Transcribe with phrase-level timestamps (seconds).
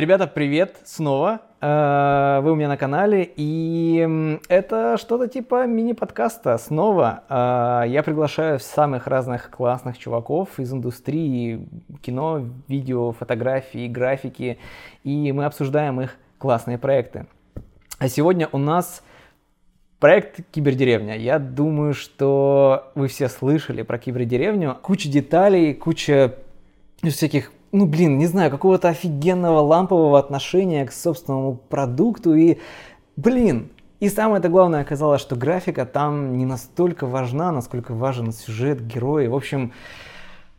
[0.00, 1.42] Ребята, привет снова.
[1.60, 7.24] Э, вы у меня на канале, и это что-то типа мини-подкаста снова.
[7.28, 11.68] Э, я приглашаю самых разных классных чуваков из индустрии
[12.00, 14.58] кино, видео, фотографии, графики,
[15.04, 17.26] и мы обсуждаем их классные проекты.
[17.98, 19.04] А сегодня у нас
[19.98, 21.18] проект Кибердеревня.
[21.18, 24.78] Я думаю, что вы все слышали про Кибердеревню.
[24.80, 26.36] Куча деталей, куча
[27.02, 32.34] всяких ну, блин, не знаю, какого-то офигенного лампового отношения к собственному продукту.
[32.34, 32.58] И,
[33.16, 33.70] блин,
[34.00, 39.26] и самое-то главное оказалось, что графика там не настолько важна, насколько важен сюжет, герои.
[39.26, 39.72] В общем,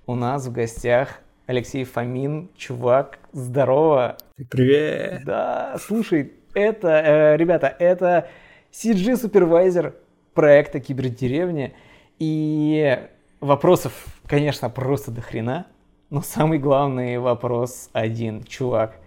[0.05, 4.18] у нас в гостях Алексей Фомин, чувак, здорово.
[4.50, 5.24] Привет.
[5.26, 8.30] Да, слушай, это, э, ребята, это
[8.72, 9.96] CG-супервайзер
[10.34, 11.74] проекта Кибердеревни.
[12.20, 13.00] И
[13.41, 15.66] вопросов, конечно, просто до хрена.
[16.12, 18.98] Но самый главный вопрос один, чувак.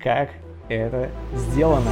[0.00, 0.30] Как
[0.68, 1.88] это сделано?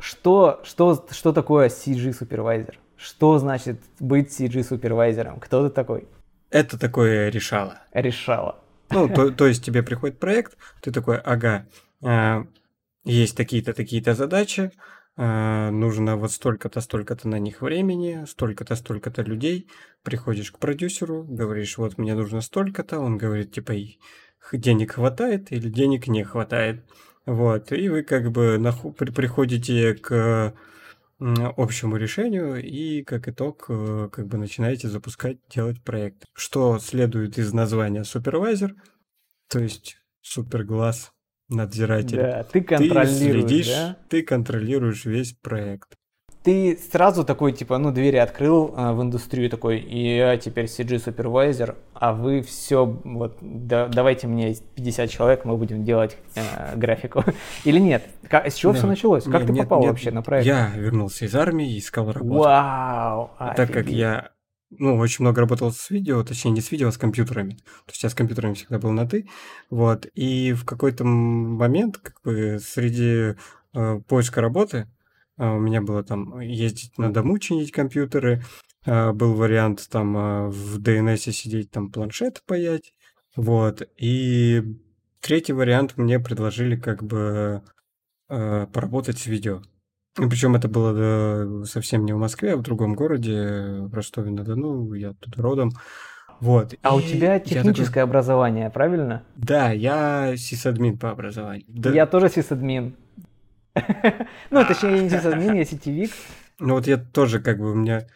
[0.00, 2.78] Что, что, что такое CG-супервайзер?
[2.96, 5.38] Что значит быть CG-супервайзером?
[5.38, 6.08] Кто ты такой?
[6.48, 7.82] Это такое решало.
[7.92, 8.56] Решало.
[8.88, 11.66] Ну, то, то есть тебе приходит проект, ты такой, ага,
[12.02, 12.42] э,
[13.04, 14.72] есть такие-то, такие-то задачи,
[15.18, 19.68] нужно вот столько-то, столько-то на них времени, столько-то, столько-то людей.
[20.02, 23.74] Приходишь к продюсеру, говоришь, вот мне нужно столько-то, он говорит, типа,
[24.52, 26.84] денег хватает или денег не хватает.
[27.26, 30.54] Вот, и вы как бы наху- при- приходите к
[31.20, 36.24] общему решению и как итог э, как бы начинаете запускать, делать проект.
[36.32, 38.76] Что следует из названия супервайзер,
[39.48, 41.10] то есть суперглаз
[41.48, 42.16] надзиратель.
[42.16, 43.96] Да, ты контролируешь, ты следишь, да?
[44.08, 45.98] Ты контролируешь весь проект.
[46.44, 50.98] Ты сразу такой, типа, ну, двери открыл а, в индустрию такой, и я теперь CG
[50.98, 57.24] супервайзер, а вы все, вот, да, давайте мне 50 человек, мы будем делать э, графику.
[57.64, 58.04] Или нет?
[58.28, 58.78] Как, с чего да.
[58.78, 59.24] все началось?
[59.24, 60.46] Как нет, ты попал нет, вообще на проект?
[60.46, 62.40] Я вернулся из армии и искал работу.
[62.40, 63.30] Вау!
[63.38, 63.74] Так офигеть.
[63.74, 64.30] как я
[64.70, 67.54] ну, очень много работал с видео, точнее, не с видео, а с компьютерами.
[67.86, 69.28] То есть я с компьютерами всегда был на «ты».
[69.70, 70.06] Вот.
[70.14, 73.34] И в какой-то момент, как бы, среди
[73.74, 74.86] э, поиска работы,
[75.38, 78.42] э, у меня было там ездить на дому, чинить компьютеры,
[78.84, 82.92] э, был вариант там э, в DNS сидеть, там планшет паять.
[83.36, 83.88] Вот.
[83.96, 84.62] И
[85.20, 87.62] третий вариант мне предложили как бы
[88.28, 89.62] э, поработать с видео.
[90.18, 94.92] И причем это было да, совсем не в Москве, а в другом городе, в Ростове-на-Дону,
[94.94, 95.72] я тут родом.
[96.40, 96.74] Вот.
[96.82, 98.02] А и у тебя техническое такой...
[98.02, 99.22] образование, правильно?
[99.36, 101.66] Да, я сисадмин по образованию.
[101.68, 101.90] Да.
[101.90, 102.94] Я тоже сисадмин.
[104.50, 106.10] Ну, точнее, я не сисадмин, я сетевик.
[106.58, 108.06] Ну вот я тоже как бы, у меня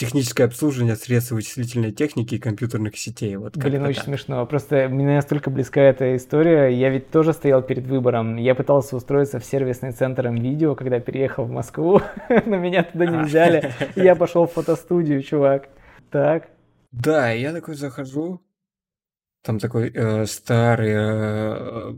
[0.00, 3.36] техническое обслуживание средств вычислительной техники и компьютерных сетей.
[3.36, 4.04] Вот Блин, очень так.
[4.06, 4.46] смешно.
[4.46, 6.68] Просто мне настолько близка эта история.
[6.68, 8.36] Я ведь тоже стоял перед выбором.
[8.36, 12.00] Я пытался устроиться в сервисный центр видео, когда переехал в Москву,
[12.46, 13.72] но меня туда не взяли.
[13.94, 15.68] Я пошел в фотостудию, чувак.
[16.10, 16.48] Так.
[16.90, 18.40] Да, я такой захожу,
[19.42, 21.94] там такой э, старый, э,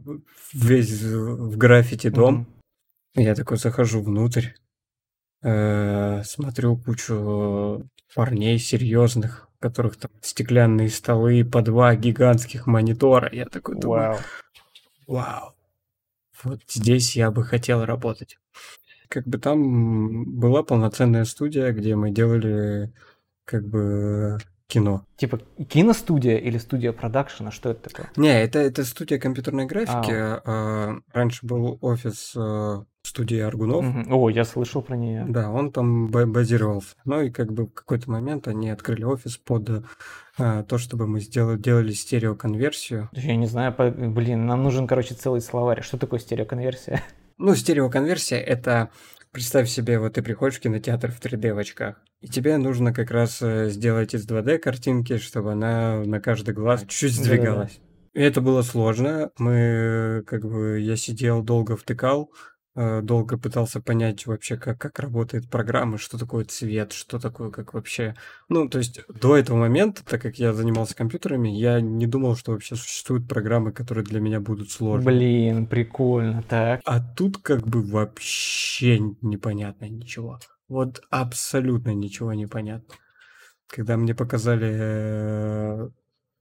[0.52, 2.46] весь в граффити дом.
[3.16, 3.22] Mm-hmm.
[3.22, 4.48] Я такой захожу внутрь,
[5.42, 13.28] э, смотрю кучу парней серьезных, у которых там стеклянные столы по два гигантских монитора.
[13.32, 14.18] Я такой думаю, вау,
[15.06, 15.54] вау,
[16.42, 18.38] вот здесь я бы хотел работать.
[19.08, 22.92] Как бы там была полноценная студия, где мы делали
[23.44, 24.38] как бы
[24.72, 25.06] кино.
[25.16, 25.38] Типа
[25.68, 27.50] киностудия или студия продакшена?
[27.50, 28.10] Что это такое?
[28.16, 30.12] Не, это, это студия компьютерной графики.
[30.12, 30.42] А.
[30.44, 33.84] А, раньше был офис а, студии Аргунов.
[33.84, 34.14] Угу.
[34.14, 35.26] О, я слышал про нее.
[35.28, 36.94] Да, он там базировался.
[37.04, 39.84] Ну и как бы в какой-то момент они открыли офис под
[40.38, 43.10] а, то, чтобы мы сделали, делали стереоконверсию.
[43.12, 43.90] Я не знаю, по...
[43.90, 45.82] блин, нам нужен, короче, целый словарь.
[45.82, 47.02] Что такое стереоконверсия?
[47.38, 48.90] Ну, стереоконверсия— это
[49.32, 53.10] Представь себе, вот ты приходишь в кинотеатр в 3D в очках, и тебе нужно как
[53.10, 57.80] раз э, сделать из 2D картинки, чтобы она на каждый глаз чуть-чуть сдвигалась.
[58.12, 59.30] И это было сложно.
[59.38, 65.48] Мы, как бы, я сидел, долго втыкал, Э, долго пытался понять вообще, как, как работает
[65.50, 68.14] программа, что такое цвет, что такое, как вообще...
[68.48, 72.52] Ну, то есть до этого момента, так как я занимался компьютерами, я не думал, что
[72.52, 75.04] вообще существуют программы, которые для меня будут сложны.
[75.04, 76.80] Блин, прикольно, так.
[76.84, 80.38] А тут как бы вообще непонятно ничего.
[80.68, 82.94] Вот абсолютно ничего не понятно.
[83.66, 85.88] Когда мне показали э,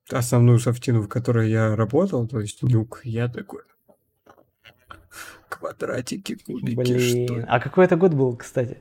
[0.09, 3.61] основную софтину, в которой я работал, то есть нюк, я такой,
[5.61, 8.77] квадратики, кубики, Блин, что А какой это год был, кстати?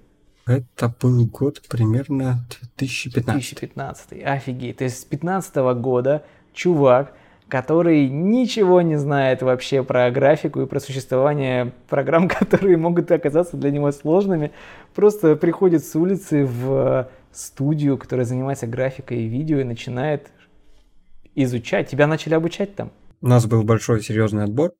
[0.46, 2.44] Это был год примерно
[2.78, 3.34] 2015.
[3.34, 4.22] 2015.
[4.24, 4.78] Офигеть.
[4.78, 6.24] То есть с 2015 года
[6.54, 7.12] чувак,
[7.48, 13.70] который ничего не знает вообще про графику и про существование программ, которые могут оказаться для
[13.70, 14.52] него сложными,
[14.94, 20.30] просто приходит с улицы в студию, которая занимается графикой и видео, и начинает
[21.34, 21.90] изучать.
[21.90, 22.90] Тебя начали обучать там?
[23.20, 24.72] У нас был большой серьезный отбор.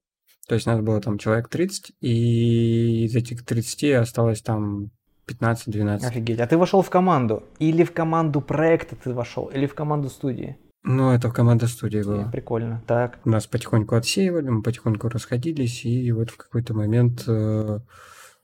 [0.49, 4.91] То есть нас было там человек 30, и из этих 30 осталось там
[5.29, 6.07] 15-12.
[6.07, 6.41] Офигеть.
[6.41, 7.45] А ты вошел в команду?
[7.59, 9.47] Или в команду проекта ты вошел?
[9.47, 10.57] Или в команду студии?
[10.83, 12.31] Ну, это в команда студии было.
[12.31, 12.83] Прикольно.
[12.87, 13.25] Так.
[13.25, 17.81] Нас потихоньку отсеивали, мы потихоньку расходились, и вот в какой-то момент э,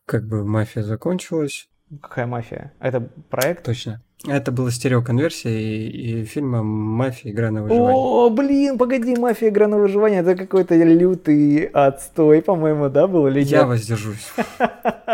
[0.04, 1.68] как бы мафия закончилась.
[2.02, 2.74] Какая мафия?
[2.78, 3.64] Это проект?
[3.64, 4.02] Точно.
[4.26, 7.32] Это была стереоконверсия и, и фильма «Мафия.
[7.32, 7.94] Игра на выживание».
[7.94, 9.50] О, блин, погоди, «Мафия.
[9.50, 13.28] Игра на выживание»— это какой-то лютый отстой, по-моему, да, был?
[13.28, 14.32] Или Я воздержусь.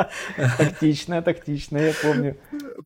[0.58, 2.36] Тактично, тактично, я помню.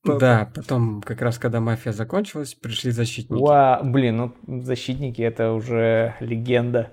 [0.05, 3.40] Да, потом как раз когда «Мафия» закончилась, пришли защитники.
[3.40, 6.90] Уа, блин, ну защитники— это уже легенда.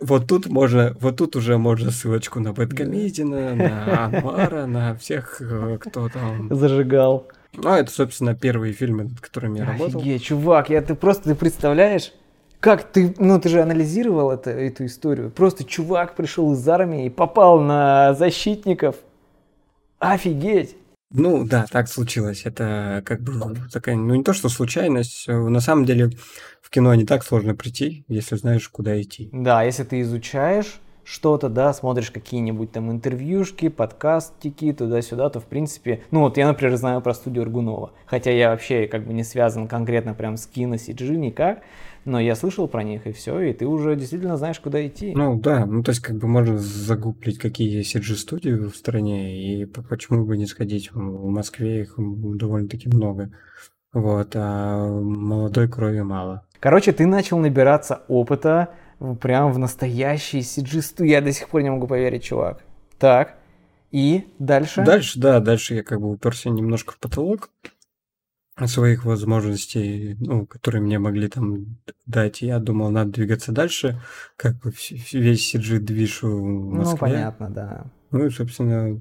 [0.00, 5.78] Вот тут можно, вот тут уже можно ссылочку на Бэткомедина, на Анвара, на всех, э,
[5.80, 6.52] кто там...
[6.52, 7.28] Зажигал.
[7.54, 10.00] Ну, это, собственно, первые фильмы, над которыми я работал.
[10.00, 12.12] Офигеть, чувак, я, ты просто ты представляешь,
[12.60, 15.30] как ты, ну ты же анализировал это, эту историю.
[15.30, 18.96] Просто чувак пришел из армии и попал на защитников.
[19.98, 20.76] Офигеть.
[21.12, 22.42] Ну да, так случилось.
[22.46, 23.32] Это как бы
[23.70, 26.10] такая, ну не то что случайность, на самом деле
[26.62, 29.28] в кино не так сложно прийти, если знаешь, куда идти.
[29.32, 36.02] Да, если ты изучаешь что-то, да, смотришь какие-нибудь там интервьюшки, подкастики, туда-сюда, то в принципе,
[36.10, 39.68] ну вот я, например, знаю про студию Аргунова, хотя я вообще как бы не связан
[39.68, 41.62] конкретно прям с кино, CG никак,
[42.04, 45.12] но я слышал про них и все, и ты уже действительно знаешь, куда идти.
[45.14, 49.64] Ну да, ну то есть как бы можно загуглить, какие есть CG-студии в стране, и
[49.64, 53.30] почему бы не сходить в Москве, их довольно-таки много.
[53.92, 56.44] Вот, а молодой крови мало.
[56.60, 58.70] Короче, ты начал набираться опыта,
[59.20, 61.06] прям в настоящий CG.
[61.06, 62.62] Я до сих пор не могу поверить, чувак.
[62.98, 63.36] Так,
[63.90, 64.84] и дальше?
[64.84, 67.50] Дальше, да, дальше я как бы уперся немножко в потолок
[68.66, 72.42] своих возможностей, ну, которые мне могли там дать.
[72.42, 74.00] Я думал, надо двигаться дальше,
[74.36, 74.72] как бы
[75.12, 76.92] весь CG движ в ну, Москве.
[76.92, 77.90] Ну, понятно, да.
[78.10, 79.00] Ну и, собственно,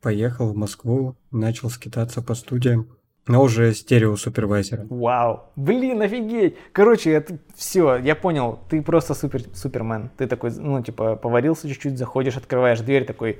[0.00, 2.88] поехал в Москву, начал скитаться по студиям.
[3.26, 4.86] Но уже стерео супервайзера.
[4.90, 5.44] Вау.
[5.54, 6.56] Блин, офигеть.
[6.72, 8.58] Короче, это все, я понял.
[8.68, 10.10] Ты просто супер, супермен.
[10.16, 13.38] Ты такой, ну, типа, поварился чуть-чуть, заходишь, открываешь дверь, такой,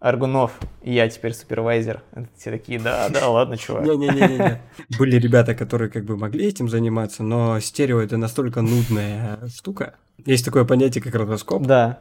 [0.00, 0.52] Аргунов,
[0.82, 2.02] и я теперь супервайзер.
[2.36, 3.84] Все такие, да, да, ладно, чувак.
[3.84, 4.60] Не-не-не.
[4.98, 9.96] Были ребята, которые как бы могли этим заниматься, но стерео это настолько нудная штука.
[10.24, 11.66] Есть такое понятие, как ротоскоп.
[11.66, 11.98] Да.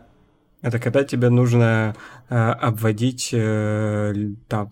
[0.61, 1.95] Это когда тебе нужно
[2.29, 4.13] э, обводить э,
[4.47, 4.69] там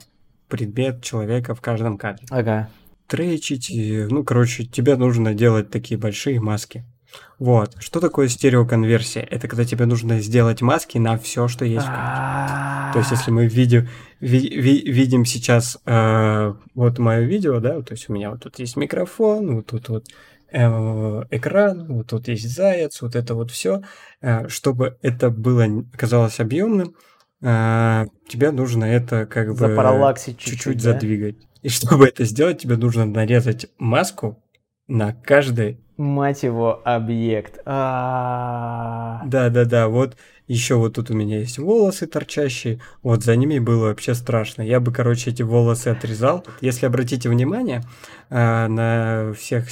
[0.47, 2.25] предмет человека в каждом кадре.
[2.29, 2.69] Ага.
[3.07, 3.71] Тречить,
[4.09, 6.83] ну, короче, тебе нужно делать такие большие маски.
[7.39, 7.75] Вот.
[7.79, 9.23] Что такое стереоконверсия?
[9.23, 12.93] Это когда тебе нужно сделать маски на все, что есть в кадре.
[12.93, 13.89] То есть, если мы видим,
[14.21, 18.59] ви, ви, видим сейчас э, вот мое видео, да, то есть у меня вот тут
[18.59, 20.05] есть микрофон, вот тут вот
[20.51, 20.59] э,
[21.31, 23.81] экран, вот тут есть заяц, вот это вот все,
[24.21, 25.65] э, чтобы это было
[25.97, 26.95] казалось объемным,
[27.43, 29.75] а, тебе нужно это как бы
[30.37, 30.93] чуть-чуть, да?
[30.93, 31.35] задвигать.
[31.61, 34.43] И чтобы это сделать, тебе нужно нарезать маску
[34.87, 37.59] на каждый мать его объект.
[39.25, 39.87] Да, да, да.
[39.87, 40.17] Вот
[40.47, 42.81] еще вот тут у меня есть волосы торчащие.
[43.01, 44.61] Вот за ними было вообще страшно.
[44.61, 46.45] Я бы, короче, эти волосы отрезал.
[46.61, 47.83] Если обратите внимание
[48.29, 49.67] а, на всех,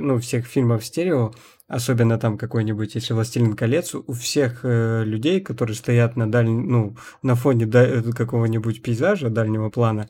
[0.00, 1.32] ну, всех фильмов стерео,
[1.68, 6.48] особенно там какой-нибудь, если «Властелин колец», у всех э, людей, которые стоят на даль...
[6.48, 8.02] ну, на фоне да...
[8.16, 10.08] какого-нибудь пейзажа дальнего плана,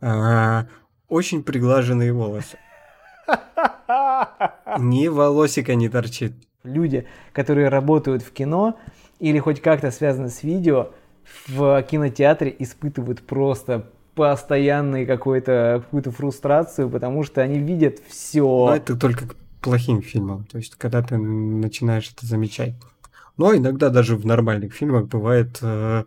[0.00, 0.64] э,
[1.08, 2.56] очень приглаженные волосы.
[4.78, 6.32] Ни волосика не торчит.
[6.62, 8.78] Люди, которые работают в кино
[9.18, 10.90] или хоть как-то связаны с видео,
[11.48, 18.44] в кинотеатре испытывают просто постоянную какую-то какую-то фрустрацию, потому что они видят все.
[18.44, 19.26] Но это только
[19.60, 20.44] плохим фильмом.
[20.44, 22.74] То есть, когда ты начинаешь это замечать.
[23.36, 26.04] Но иногда даже в нормальных фильмах бывает э,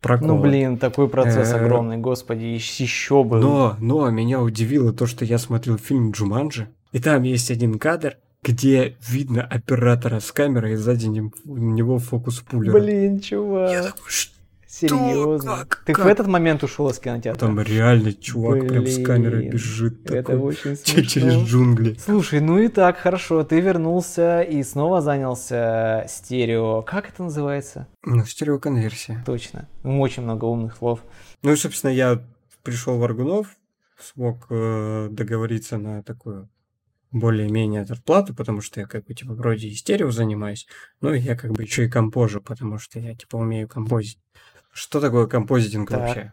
[0.00, 0.34] проколы.
[0.34, 3.38] Ну, блин, такой процесс э, огромный, господи, еще бы.
[3.38, 8.16] Но, но меня удивило то, что я смотрел фильм «Джуманджи», и там есть один кадр,
[8.42, 12.70] где видно оператора с камерой, и сзади него фокус пули.
[12.70, 13.70] Блин, чувак.
[13.70, 14.39] Я такой, что
[14.70, 15.56] Серьезно?
[15.56, 15.82] Как?
[15.84, 16.04] Ты как?
[16.04, 17.48] в этот момент ушел из кинотеатра?
[17.48, 20.08] Там реально чувак Блин, прям с камерой бежит.
[20.08, 21.02] Это такой, очень смешно.
[21.02, 21.96] Через джунгли.
[21.98, 23.42] Слушай, ну и так, хорошо.
[23.42, 26.82] Ты вернулся и снова занялся стерео.
[26.82, 27.88] Как это называется?
[28.04, 29.24] Ну, стереоконверсия.
[29.26, 29.68] Точно.
[29.82, 31.00] Ну, очень много умных слов.
[31.42, 32.22] Ну и, собственно, я
[32.62, 33.56] пришел Варгунов,
[33.98, 36.48] смог э, договориться на такую
[37.10, 40.68] более-менее зарплату, потому что я как бы типа вроде и стерео занимаюсь,
[41.00, 44.20] но я как бы еще и композжу, потому что я типа умею композить.
[44.72, 46.00] Что такое композитинг Так.
[46.00, 46.32] вообще?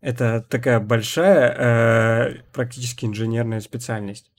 [0.00, 4.30] Это такая большая, э, практически инженерная специальность.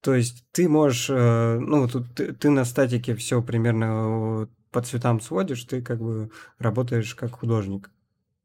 [0.00, 4.82] То есть ты можешь, э, ну тут ты, ты на статике все примерно э, по
[4.82, 7.90] цветам сводишь, ты как бы работаешь как художник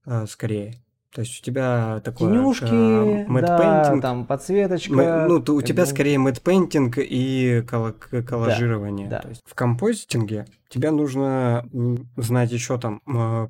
[0.06, 0.84] э, скорее.
[1.14, 4.94] То есть у тебя такое Тенюшки, э, да, там подсветочка.
[4.94, 9.08] мы- ну, то у тебя бы- скорее мэтт-пейнтинг и коло- к- коллажирование.
[9.10, 9.20] да.
[9.20, 11.68] То есть в композитинге тебе нужно
[12.18, 13.48] знать еще там, э,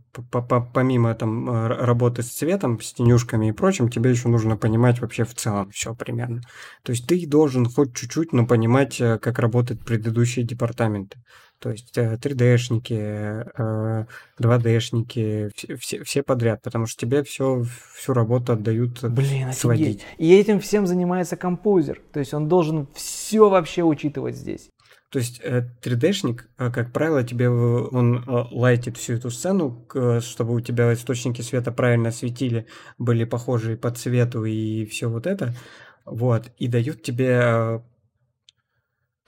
[0.74, 5.24] помимо там э, работы с цветом, с тенюшками и прочим, тебе еще нужно понимать вообще
[5.24, 6.41] в целом все примерно.
[6.84, 11.17] То есть ты должен хоть чуть-чуть, но понимать, э, как работают предыдущие департаменты.
[11.63, 14.05] То есть э, 3D-шники, э,
[14.38, 17.63] 2D-шники, все, все, все подряд, потому что тебе все,
[17.96, 19.55] всю работу отдают Блин, офигеть.
[19.55, 20.05] сводить.
[20.17, 22.01] И этим всем занимается композер.
[22.12, 24.72] То есть он должен все вообще учитывать здесь.
[25.10, 30.20] То есть э, 3D-шник, э, как правило, тебе он э, лайтит всю эту сцену, э,
[30.20, 32.65] чтобы у тебя источники света правильно светили,
[32.98, 35.55] были похожи по цвету и все вот это.
[36.03, 36.51] Вот.
[36.58, 37.79] И дают тебе э,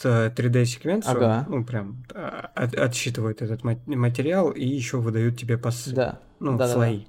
[0.04, 1.46] 3D-секвенцию, Ага.
[1.50, 2.20] ну прям э,
[2.56, 6.20] от- отсчитывают этот ма- материал и еще выдают тебе пасы, Да.
[6.40, 6.74] ну Да-да-да.
[6.74, 7.06] слои,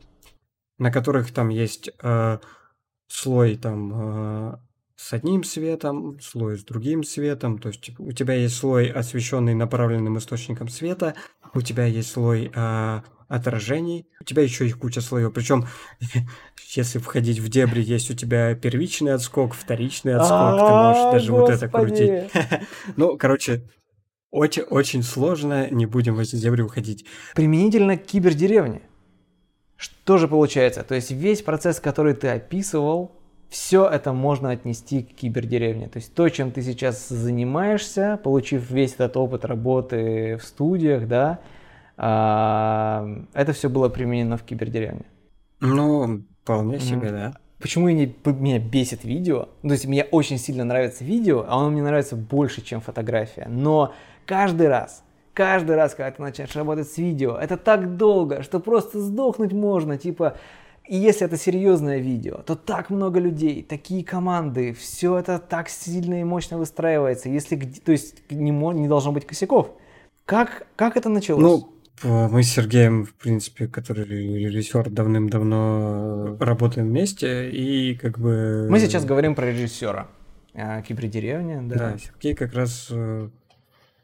[0.78, 2.38] на которых там есть э,
[3.08, 4.56] слой там э,
[4.96, 7.58] с одним светом, слой с другим светом.
[7.58, 11.14] То есть типа, у тебя есть слой, освещенный направленным источником света,
[11.54, 15.32] у тебя есть слой а, отражений, у тебя еще их куча слоев.
[15.34, 15.66] Причем,
[16.74, 21.32] если входить в дебри, есть у тебя первичный отскок, вторичный отскок, ты можешь А, даже
[21.32, 22.30] вот это крутить.
[22.96, 23.62] Ну, короче,
[24.30, 27.06] очень, очень сложно, не будем в эти дебри уходить.
[27.34, 28.82] Применительно к кибердеревне.
[29.76, 30.82] Что же получается?
[30.82, 33.12] То есть весь процесс, который ты описывал,
[33.48, 35.88] все это можно отнести к кибердеревне.
[35.88, 41.40] То есть то, чем ты сейчас занимаешься, получив весь этот опыт работы в студиях, да,
[41.96, 45.04] а, это все было применено в кибердеревне.
[45.60, 47.34] Ну, вполне себе, да.
[47.58, 49.48] Почему не- меня бесит видео?
[49.62, 53.48] Ну, То есть мне очень сильно нравится видео, а оно мне нравится больше, чем фотография.
[53.50, 53.92] Но
[54.26, 55.02] каждый раз,
[55.34, 59.98] каждый раз, когда ты начинаешь работать с видео, это так долго, что просто сдохнуть можно.
[59.98, 60.36] Типа,
[60.86, 66.20] и если это серьезное видео, то так много людей, такие команды, все это так сильно
[66.20, 67.28] и мощно выстраивается.
[67.28, 69.70] Если, то есть не, не должно быть косяков.
[70.26, 71.42] Как, как это началось?
[71.42, 71.68] Ну,
[72.02, 78.68] мы с Сергеем, в принципе, который режиссер, давным-давно работаем вместе, и как бы...
[78.70, 80.08] Мы сейчас говорим про режиссера.
[80.54, 81.76] А, Кибердеревня, да.
[81.76, 83.28] Да, Сергей как раз э,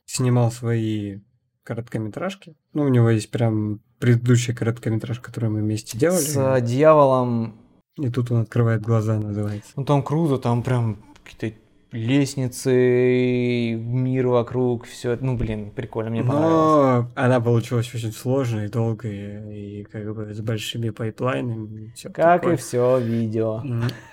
[0.05, 1.21] снимал свои
[1.65, 2.55] короткометражки.
[2.75, 6.21] Ну, у него есть прям предыдущий короткометраж, который мы вместе делали.
[6.21, 7.57] С дьяволом
[7.97, 9.71] И тут он открывает глаза, называется.
[9.77, 11.57] Ну там круто, там прям какие-то
[11.93, 15.17] лестницы, мир вокруг, все.
[15.21, 17.07] Ну блин, прикольно, мне понравилось.
[17.07, 21.87] Но она получилась очень сложной, долгой, и как бы с большими пайплайнами.
[21.87, 22.55] и всё Как такое.
[22.55, 23.63] и все видео.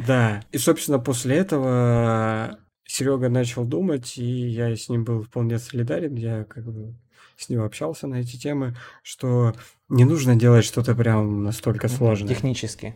[0.06, 0.42] Да.
[0.52, 6.14] И, собственно, после этого Серега начал думать, и я с ним был вполне солидарен.
[6.16, 6.94] Я как бы
[7.36, 9.54] с ним общался на эти темы, что
[9.88, 12.28] не нужно делать что-то прям настолько сложное.
[12.28, 12.94] Технически.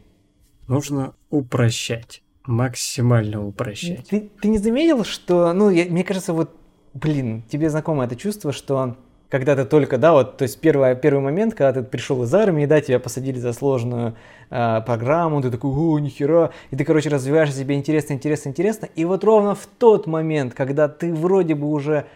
[0.66, 2.22] Нужно упрощать.
[2.48, 4.08] Максимально упрощать.
[4.08, 6.50] Ты, ты не заметил, что, ну, я- мне кажется, вот,
[6.94, 8.96] блин, тебе знакомо это чувство, что
[9.28, 12.64] когда ты только, да, вот, то есть первый, первый момент, когда ты пришел из армии,
[12.64, 14.14] да, тебя посадили за сложную
[14.48, 19.04] а, программу, ты такой, о, нихера, и ты, короче, развиваешь себе интересно, интересно, интересно, и
[19.04, 22.06] вот ровно в тот момент, когда ты вроде бы уже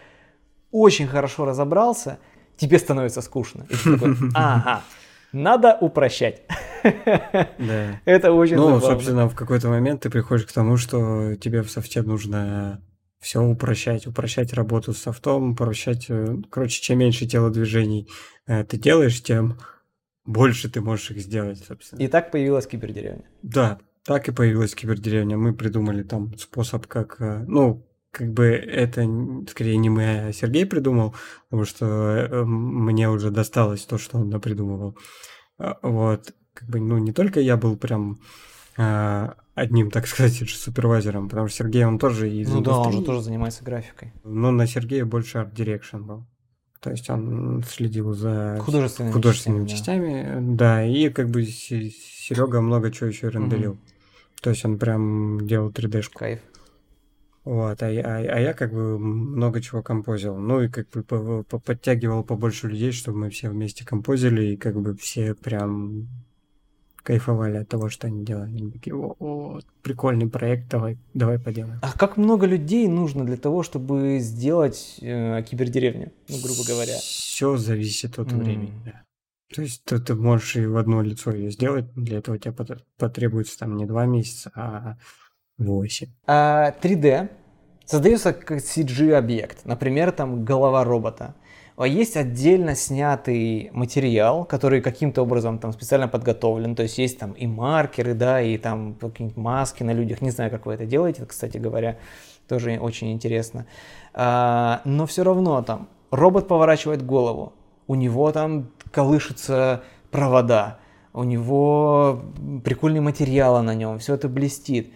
[0.71, 2.17] очень хорошо разобрался,
[2.57, 3.67] тебе становится скучно.
[3.69, 4.81] И ты такой, ага,
[5.33, 6.43] надо упрощать.
[6.83, 8.01] Да.
[8.05, 8.81] Это очень Ну, забавно.
[8.87, 12.81] собственно, в какой-то момент ты приходишь к тому, что тебе в софте нужно
[13.21, 18.09] все упрощать, упрощать работу с софтом, упрощать, э, короче, чем меньше телодвижений
[18.47, 19.57] э, ты делаешь, тем
[20.25, 22.01] больше ты можешь их сделать, собственно.
[22.01, 23.23] И так появилась кибердеревня.
[23.41, 25.37] Да, так и появилась кибердеревня.
[25.37, 29.01] Мы придумали там способ, как, э, ну, как бы это
[29.49, 31.15] скорее не мы, а Сергей придумал,
[31.49, 34.95] потому что э, мне уже досталось то, что он напридумывал.
[35.57, 38.19] А, Вот, как бы, ну, не только я был прям
[38.77, 43.01] а, одним, так сказать, супервайзером, потому что Сергей, он тоже из Ну да, он же
[43.01, 44.13] тоже занимается графикой.
[44.23, 46.27] но на Сергея больше art direction был.
[46.81, 52.91] То есть он следил за Художественными, художественными частями, частями, да, и как бы Серега много
[52.91, 53.77] чего еще рендерил.
[54.41, 56.19] То есть он прям делал 3D-шку.
[56.19, 56.41] Кайф.
[57.45, 60.37] Вот, а я, а а я как бы много чего композил.
[60.37, 64.57] Ну и как бы по- по- подтягивал побольше людей, чтобы мы все вместе композили, и
[64.57, 66.07] как бы все прям
[67.03, 68.55] кайфовали от того, что они делали.
[68.57, 71.79] Они такие, о, о прикольный проект, давай, давай поделаем.
[71.81, 76.97] А как много людей нужно для того, чтобы сделать э, кибердеревню, ну, грубо говоря?
[76.99, 78.37] Все зависит от mm.
[78.37, 79.03] времени, да.
[79.53, 82.55] То есть ты, ты можешь и в одно лицо ее сделать, для этого тебе
[82.97, 84.97] потребуется там не два месяца, а
[85.65, 86.07] восемь.
[86.27, 87.29] А 3D
[87.85, 91.35] создается как CG-объект, например, там голова робота.
[91.75, 97.31] А есть отдельно снятый материал, который каким-то образом там специально подготовлен, то есть есть там
[97.31, 101.25] и маркеры, да, и там какие-нибудь маски на людях, не знаю, как вы это делаете,
[101.25, 101.97] кстати говоря,
[102.47, 103.65] тоже очень интересно.
[104.13, 107.53] А, но все равно там робот поворачивает голову,
[107.87, 110.77] у него там колышутся провода,
[111.11, 112.21] у него
[112.63, 114.93] прикольные материалы на нем, все это блестит.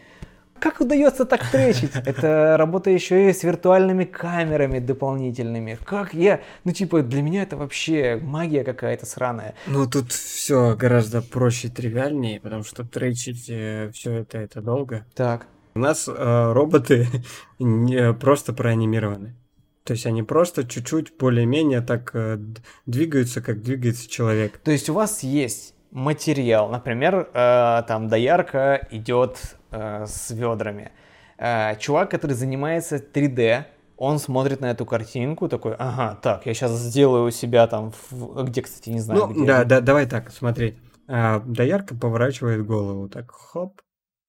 [0.59, 1.91] Как удается так тречить?
[2.05, 5.77] Это работа еще и с виртуальными камерами дополнительными.
[5.83, 6.41] Как я...
[6.63, 9.55] Ну, типа, для меня это вообще магия какая-то сраная.
[9.67, 15.05] Ну, тут все гораздо проще, тривиальнее, потому что тречить э, все это, это долго.
[15.15, 15.47] Так.
[15.75, 17.07] У нас э, роботы
[17.59, 19.35] не просто проанимированы.
[19.83, 22.37] То есть они просто чуть-чуть более-менее так э,
[22.85, 24.57] двигаются, как двигается человек.
[24.57, 30.91] То есть у вас есть материал, например, э, там доярка идет э, с ведрами.
[31.37, 33.65] Э, чувак, который занимается 3D,
[33.97, 38.43] он смотрит на эту картинку, такой, ага, так, я сейчас сделаю у себя там, в...
[38.43, 39.27] где, кстати, не знаю.
[39.27, 39.45] Ну, где.
[39.45, 40.77] да, да, давай так, смотри.
[41.07, 43.81] А, доярка поворачивает голову, так, хоп,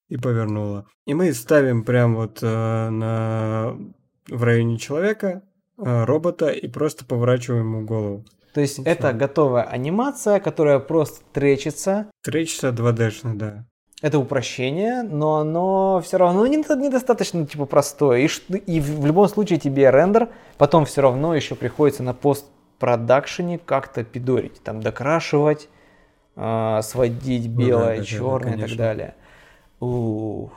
[0.09, 0.87] и повернула.
[1.07, 3.77] И мы ставим прям вот э, на
[4.29, 5.43] в районе человека
[5.79, 8.25] Э, робота и просто поворачиваем ему голову.
[8.53, 8.83] То есть Все.
[8.83, 12.11] это готовая анимация, которая просто тречится.
[12.23, 13.67] Тречится 2D-шно, да.
[14.01, 18.21] Это упрощение, но оно все равно недостаточно типа простое.
[18.21, 18.29] И,
[18.67, 24.63] и в любом случае тебе рендер потом все равно еще приходится на постпродакшене как-то пидорить,
[24.63, 25.69] там докрашивать,
[26.37, 29.15] э, сводить белое, ну, да, черное да, да, и так далее.
[29.81, 30.53] Ух,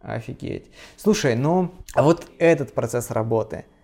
[0.00, 0.70] офигеть.
[0.96, 3.66] Слушай, ну, а вот этот процесс работы–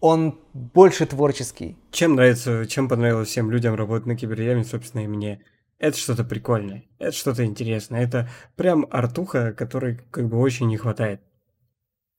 [0.00, 1.76] он больше творческий.
[1.90, 5.42] Чем нравится, чем понравилось всем людям работать на киберяме, собственно, и мне.
[5.80, 11.22] Это что-то прикольное, это что-то интересное, это прям артуха, которой как бы очень не хватает.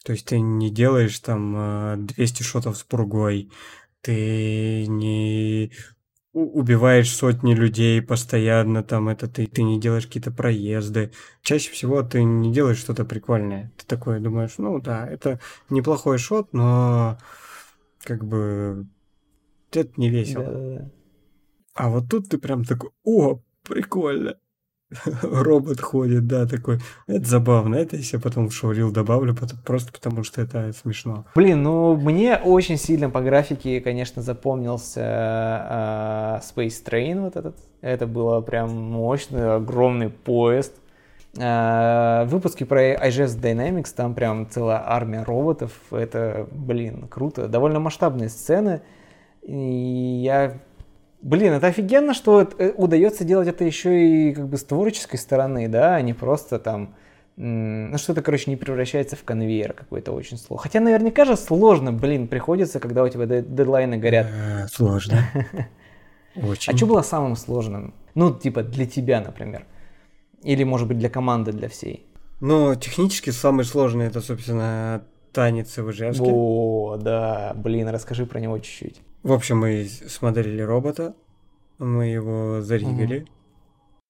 [0.04, 3.52] То есть ты не делаешь там 200 э, шотов с пургой,
[4.02, 5.72] ты не
[6.34, 11.12] убиваешь сотни людей постоянно, там это ты, ты не делаешь какие-то проезды.
[11.44, 13.72] Чаще всего ты не делаешь что-то прикольное.
[13.78, 17.20] Ты такой думаешь, ну да, это неплохой шот, но
[18.04, 18.88] как бы
[19.72, 20.46] это не весело.
[20.46, 20.92] Да-да-да.
[21.76, 23.40] А вот тут ты прям такой, о,
[23.72, 24.36] прикольно.
[25.22, 26.80] Робот ходит, да, такой.
[27.08, 27.76] Это забавно.
[27.76, 29.34] Это я потом в шоурил добавлю,
[29.66, 31.26] просто потому что это смешно.
[31.34, 37.56] Блин, ну мне очень сильно по графике, конечно, запомнился э, Space Train вот этот.
[37.80, 40.74] Это было прям мощный, огромный поезд
[41.38, 48.28] Э, выпуске про IGS Dynamics, там прям целая армия роботов, это, блин, круто, довольно масштабные
[48.28, 48.82] сцены,
[49.42, 50.60] и я,
[51.22, 55.68] блин, это офигенно, что э, удается делать это еще и как бы с творческой стороны,
[55.68, 56.96] да, а не просто там,
[57.38, 60.64] ну что-то, короче, не превращается в конвейер какой-то очень сложно.
[60.64, 64.28] Хотя наверняка же сложно, блин, приходится, когда у тебя дедлайны горят.
[64.28, 65.24] Э, сложно.
[66.36, 66.74] Очень.
[66.74, 67.94] А что было самым сложным?
[68.16, 69.66] Ну, типа, для тебя, например.
[70.44, 72.06] Или, может быть, для команды, для всей?
[72.40, 75.04] Ну, технически самый сложный это, собственно,
[75.34, 76.26] танец в Ижевске.
[76.26, 79.02] О, да, блин, расскажи про него чуть-чуть.
[79.24, 81.16] В общем, мы смоделили робота,
[81.78, 83.20] мы его заригали.
[83.20, 83.28] Угу.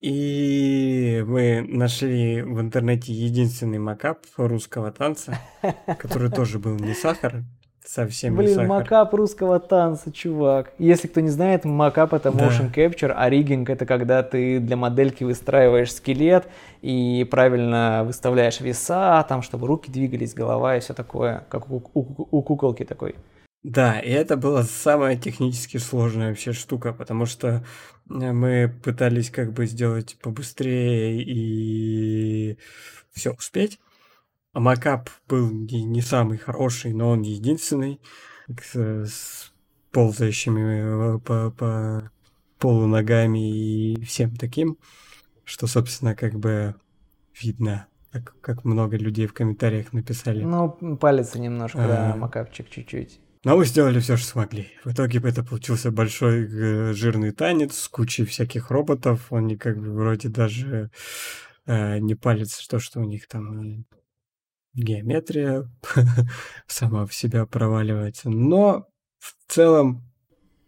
[0.02, 5.38] И мы нашли в интернете единственный макап русского танца,
[6.00, 7.44] который тоже был не сахар,
[7.86, 8.70] Совсем Блин, не сахар.
[8.70, 10.72] макап русского танца, чувак.
[10.78, 12.82] Если кто не знает, макап это motion да.
[12.82, 16.48] capture, а риггинг это когда ты для модельки выстраиваешь скелет
[16.84, 22.28] и правильно выставляешь веса, там, чтобы руки двигались, голова и все такое, как у, у,
[22.30, 23.16] у куколки такой.
[23.64, 27.64] Да, и это была самая технически сложная вообще штука, потому что
[28.10, 32.58] э, мы пытались как бы сделать побыстрее и
[33.12, 33.80] все успеть.
[34.54, 38.02] А макап был не, не самый хороший, но он единственный
[38.60, 39.54] с, с
[39.92, 42.12] ползающими э, по, по
[42.58, 44.78] полу ногами и всем таким,
[45.44, 46.76] что, собственно, как бы
[47.40, 50.44] видно, как, как много людей в комментариях написали.
[50.44, 53.20] Ну, палец немножко, а, да, макапчик чуть-чуть.
[53.44, 54.68] Но мы сделали все, что смогли.
[54.86, 59.34] В итоге это получился большой э, жирный танец с кучей всяких роботов.
[59.34, 60.92] Они как бы вроде даже
[61.66, 63.84] э, не палец, то, что у них там э,
[64.76, 65.68] геометрия
[66.68, 68.30] сама в себя проваливается.
[68.30, 68.86] Но
[69.18, 70.04] в целом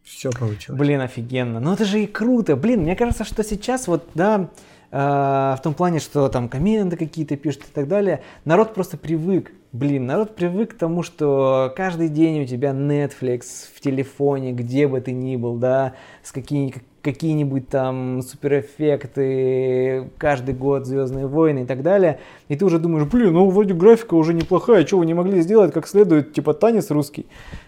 [0.02, 0.80] все получилось.
[0.80, 1.60] Блин, офигенно.
[1.60, 2.56] Ну это же и круто.
[2.56, 4.50] Блин, мне кажется, что сейчас вот, да,
[4.90, 9.52] э, в том плане, что там комменты какие-то пишут и так далее, народ просто привык.
[9.74, 13.42] Блин, народ привык к тому, что каждый день у тебя Netflix
[13.74, 20.86] в телефоне, где бы ты ни был, да, с какими какие-нибудь там суперэффекты, каждый год
[20.86, 22.20] Звездные войны и так далее.
[22.50, 25.74] И ты уже думаешь, блин, ну вроде графика уже неплохая, что вы не могли сделать
[25.74, 27.26] как следует, типа танец русский.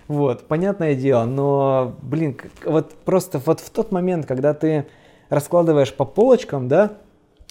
[0.07, 4.85] Вот, понятное дело, но, блин, вот просто вот в тот момент, когда ты
[5.29, 6.99] раскладываешь по полочкам, да,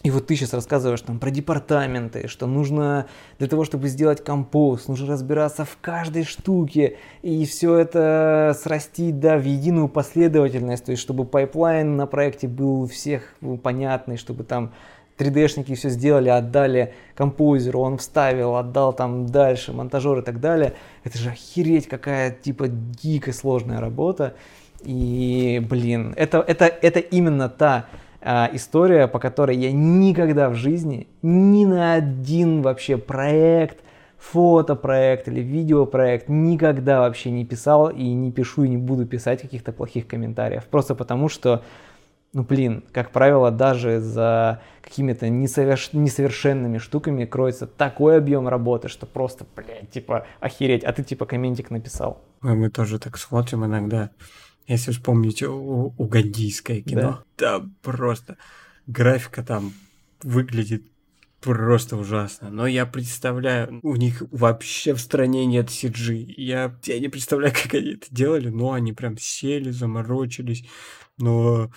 [0.04, 3.06] и вот ты сейчас рассказываешь там про департаменты, что нужно
[3.38, 9.38] для того, чтобы сделать композ, нужно разбираться в каждой штуке и все это срастить да,
[9.38, 14.74] в единую последовательность, то есть чтобы pipeline на проекте был у всех понятный, чтобы там
[15.16, 20.74] 3D-шники все сделали, отдали композеру, он вставил, отдал там дальше, монтажер и так далее.
[21.02, 24.34] Это же охереть какая типа дико сложная работа.
[24.82, 27.86] И, блин, это, это, это именно та
[28.26, 33.84] а, история, по которой я никогда в жизни ни на один вообще проект,
[34.16, 39.72] фотопроект или видеопроект никогда вообще не писал и не пишу и не буду писать каких-то
[39.72, 40.64] плохих комментариев.
[40.64, 41.62] Просто потому что,
[42.32, 45.92] ну блин, как правило, даже за какими-то несоверш...
[45.92, 51.70] несовершенными штуками кроется такой объем работы, что просто, блядь, типа охереть, а ты типа комментик
[51.70, 52.22] написал.
[52.40, 54.08] Мы тоже так смотрим иногда.
[54.66, 57.58] Если вспомнить угандийское кино, да.
[57.58, 58.38] там просто
[58.86, 59.72] графика там
[60.22, 60.84] выглядит
[61.40, 62.48] просто ужасно.
[62.50, 66.34] Но я представляю, у них вообще в стране нет CG.
[66.38, 70.64] Я, я не представляю, как они это делали, но они прям сели, заморочились.
[71.18, 71.70] Но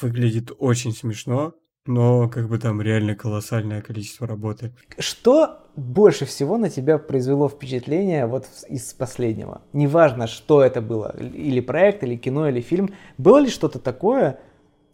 [0.00, 1.54] выглядит очень смешно
[1.86, 4.72] но как бы там реально колоссальное количество работы.
[4.98, 9.62] Что больше всего на тебя произвело впечатление вот из последнего?
[9.72, 12.90] Неважно, что это было, или проект, или кино, или фильм.
[13.18, 14.38] Было ли что-то такое,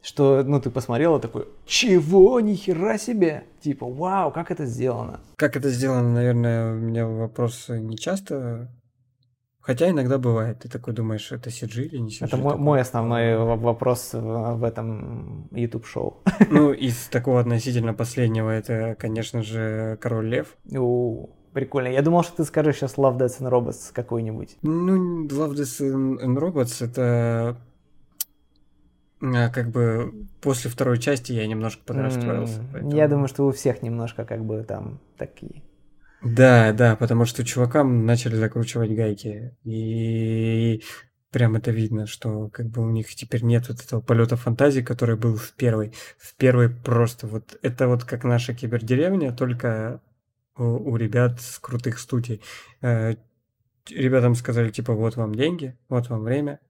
[0.03, 5.21] что, ну, ты посмотрела такой, чего, нихера себе, типа, вау, как это сделано?
[5.37, 8.69] Как это сделано, наверное, у меня вопросы не часто
[9.63, 12.27] Хотя иногда бывает, ты такой думаешь, это CG или не CG?
[12.27, 16.23] Это мой, мой основной вопрос в, этом YouTube-шоу.
[16.51, 20.57] Ну, из такого относительно последнего, это, конечно же, Король Лев.
[20.69, 21.89] У, прикольно.
[21.89, 24.57] Я думал, что ты скажешь сейчас Love, Death and Robots какой-нибудь.
[24.63, 27.57] Ну, Love, Death and Robots это
[29.23, 32.61] а, как бы после второй части я немножко подрастроился.
[32.61, 32.97] Mm, поэтому...
[32.97, 35.63] Я думаю, что у всех немножко как бы там такие
[36.25, 39.57] да, да, потому что чувакам начали закручивать гайки.
[39.65, 40.83] И
[41.31, 45.17] прям это видно, что как бы у них теперь нет вот этого полета фантазии, который
[45.17, 45.93] был в первой.
[46.19, 50.01] В первой просто вот это вот как наша кибердеревня, только
[50.57, 52.41] у, у ребят с крутых студий.
[52.83, 53.17] Э,
[53.91, 56.61] ребятам сказали, типа, вот вам деньги, вот вам время,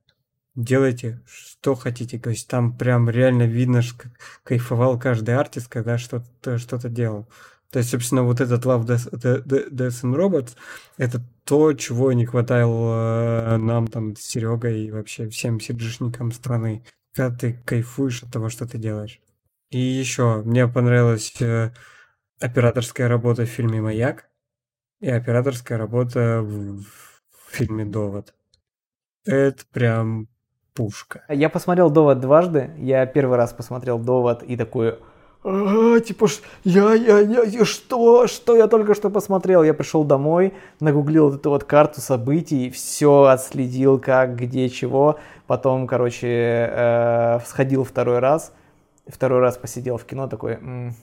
[0.54, 2.18] делайте что хотите.
[2.18, 4.10] То есть там прям реально видно, что
[4.44, 7.28] кайфовал каждый артист, когда что-то что делал.
[7.72, 9.10] То есть, собственно, вот этот Love, Death,
[9.44, 10.56] Death and Robots—
[10.98, 16.84] это то, чего не хватало э, нам там с Серегой и вообще всем сиджишникам страны.
[17.14, 19.20] Когда ты кайфуешь от того, что ты делаешь.
[19.70, 21.72] И еще мне понравилась э,
[22.40, 24.26] операторская работа в фильме «Маяк»
[25.00, 26.86] и операторская работа в, в
[27.50, 28.34] фильме «Довод».
[29.24, 30.28] Это прям
[30.74, 31.24] пушка.
[31.30, 32.70] Я посмотрел «Довод» дважды.
[32.76, 34.98] Я первый раз посмотрел «Довод» и такой
[35.44, 36.28] а, типа,
[36.64, 39.64] я, я, я, я, что, что я только что посмотрел?
[39.64, 45.18] Я пришел домой, нагуглил вот эту вот карту событий, все отследил, как, где, чего.
[45.48, 46.28] Потом, короче,
[46.70, 48.52] э, сходил второй раз,
[49.06, 50.94] второй раз посидел в кино, такой, м-м,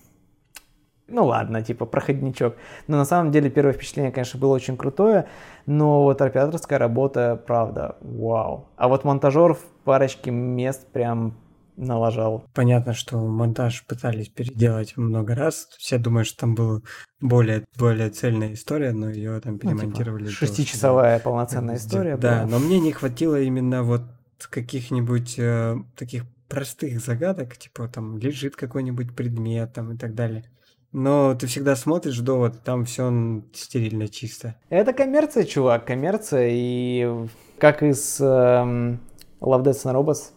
[1.09, 2.55] ну ладно, типа, проходничок.
[2.87, 5.27] Но на самом деле первое впечатление, конечно, было очень крутое,
[5.65, 8.69] но вот операторская работа, правда, вау.
[8.77, 11.35] А вот монтажер в парочке мест прям
[11.79, 12.45] налажал.
[12.53, 15.67] Понятно, что монтаж пытались переделать много раз.
[15.77, 16.81] Все думают, что там была
[17.21, 20.23] более, более цельная история, но ее там перемонтировали.
[20.23, 22.17] Ну, типа, шестичасовая полноценная история.
[22.17, 22.51] Да, была.
[22.51, 24.03] но мне не хватило именно вот
[24.49, 30.45] каких-нибудь э, таких простых загадок, типа там лежит какой-нибудь предмет там и так далее.
[30.91, 34.55] Но ты всегда смотришь довод, там все стерильно чисто.
[34.69, 36.49] Это коммерция, чувак, коммерция.
[36.51, 37.27] И
[37.59, 38.99] как из эм,
[39.39, 40.31] Love, Death and Robots,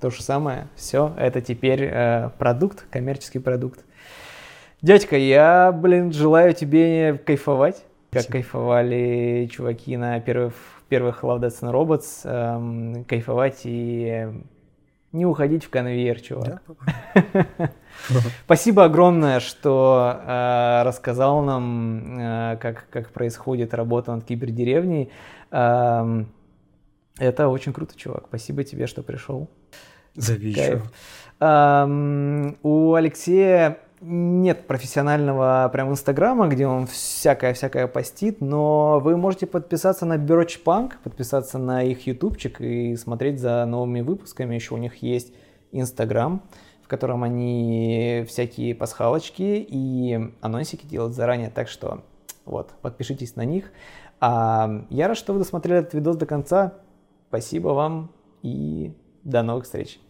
[0.00, 0.68] то же самое.
[0.76, 3.84] Все, это теперь э, продукт, коммерческий продукт.
[4.80, 8.32] Дядька, я, блин, желаю тебе кайфовать, как Спасибо.
[8.32, 10.54] кайфовали чуваки на первых,
[10.88, 14.28] первых Love Death and Robots, эм, кайфовать и
[15.10, 16.62] не уходить в конвейер, чувак.
[17.16, 17.70] Да?
[18.44, 25.10] Спасибо огромное, что э, рассказал нам, э, как, как происходит работа над кибердеревней.
[25.50, 26.24] Э,
[27.18, 28.26] Это очень круто, чувак.
[28.28, 29.48] Спасибо тебе, что пришел.
[30.26, 30.82] Кайф.
[31.40, 40.06] Um, у Алексея нет профессионального прям инстаграма, где он всякое-всякое постит, но вы можете подписаться
[40.06, 44.54] на Birch Punk, подписаться на их ютубчик и смотреть за новыми выпусками.
[44.54, 45.32] Еще у них есть
[45.72, 46.42] инстаграм,
[46.82, 52.02] в котором они всякие пасхалочки и анонсики делают заранее, так что
[52.44, 53.70] вот, подпишитесь на них.
[54.20, 56.74] А я рад, что вы досмотрели этот видос до конца.
[57.28, 58.10] Спасибо вам
[58.42, 60.00] и до новых встреч.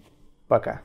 [0.48, 0.80] Пока.